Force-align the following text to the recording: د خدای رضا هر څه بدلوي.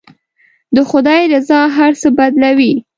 د 0.75 0.77
خدای 0.89 1.21
رضا 1.33 1.61
هر 1.77 1.91
څه 2.01 2.07
بدلوي. 2.17 2.73